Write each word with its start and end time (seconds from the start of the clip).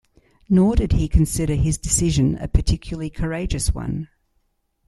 Nor 0.49 0.77
did 0.77 0.93
he 0.93 1.07
consider 1.07 1.53
his 1.53 1.77
decision 1.77 2.35
a 2.39 2.47
particularly 2.47 3.11
courageous 3.11 3.71
one. 3.71 4.09